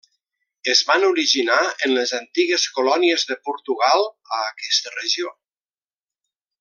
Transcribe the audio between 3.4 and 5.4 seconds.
Portugal a aquesta regió.